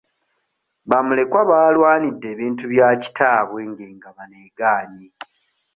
[0.89, 5.07] Bamulekwa baalwanidde ebintu bya kitaabwe nga engabana egaanye.